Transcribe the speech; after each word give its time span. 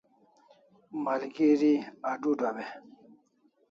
Malgeri 1.03 1.73
adudaw 2.11 2.43
e? 2.63 2.65